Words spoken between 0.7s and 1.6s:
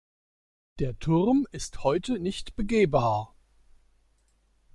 Der Turm